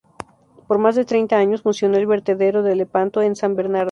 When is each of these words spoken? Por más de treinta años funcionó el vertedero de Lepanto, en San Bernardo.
Por 0.65 0.79
más 0.79 0.95
de 0.95 1.05
treinta 1.05 1.37
años 1.37 1.61
funcionó 1.61 1.97
el 1.97 2.07
vertedero 2.07 2.63
de 2.63 2.75
Lepanto, 2.75 3.21
en 3.21 3.35
San 3.35 3.55
Bernardo. 3.55 3.89